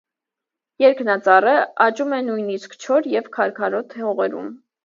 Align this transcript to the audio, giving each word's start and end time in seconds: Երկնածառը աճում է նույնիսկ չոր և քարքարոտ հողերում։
Երկնածառը 0.83 1.53
աճում 1.87 2.17
է 2.19 2.21
նույնիսկ 2.31 2.75
չոր 2.87 3.13
և 3.19 3.31
քարքարոտ 3.39 3.99
հողերում։ 4.03 4.53